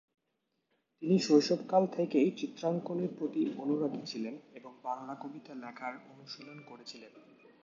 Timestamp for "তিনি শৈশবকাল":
1.01-1.83